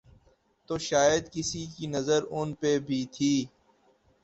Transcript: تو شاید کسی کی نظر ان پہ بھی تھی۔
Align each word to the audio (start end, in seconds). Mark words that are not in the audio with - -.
تو 0.69 0.77
شاید 0.79 1.23
کسی 1.31 1.65
کی 1.75 1.85
نظر 1.87 2.21
ان 2.31 2.53
پہ 2.53 2.71
بھی 2.79 3.01
تھی۔ 3.05 3.33